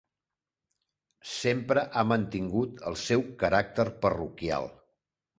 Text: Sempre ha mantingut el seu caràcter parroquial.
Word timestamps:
Sempre 1.31 1.83
ha 1.99 2.03
mantingut 2.11 2.81
el 2.91 2.97
seu 3.01 3.23
caràcter 3.43 3.85
parroquial. 4.07 4.67